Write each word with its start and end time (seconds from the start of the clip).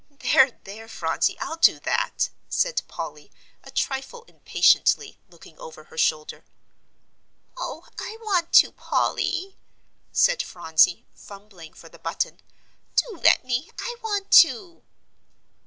"There, 0.09 0.57
there, 0.63 0.87
Phronsie, 0.87 1.37
I'll 1.39 1.57
do 1.57 1.79
that," 1.81 2.31
said 2.49 2.81
Polly, 2.87 3.31
a 3.63 3.69
trifle 3.69 4.23
impatiently, 4.23 5.19
looking 5.29 5.59
over 5.59 5.83
her 5.83 5.95
shoulder. 5.99 6.43
"Oh, 7.55 7.87
I 7.99 8.17
want 8.23 8.51
to, 8.53 8.71
Polly," 8.71 9.59
said 10.11 10.41
Phronsie, 10.41 11.05
fumbling 11.13 11.73
for 11.75 11.87
the 11.87 11.99
button. 11.99 12.39
"Do 12.95 13.15
let 13.23 13.45
me; 13.45 13.69
I 13.77 13.95
want 14.01 14.31
to." 14.41 14.81